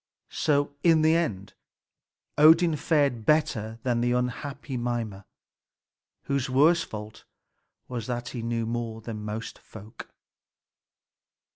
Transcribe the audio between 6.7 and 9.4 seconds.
fault was that he knew more than